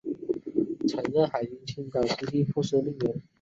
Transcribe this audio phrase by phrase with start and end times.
[0.87, 3.21] 曾任海军青岛基地副司令员。